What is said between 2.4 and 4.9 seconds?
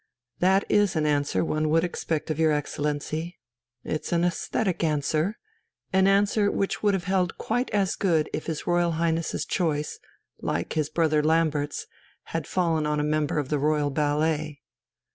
Excellency. It's an æsthetic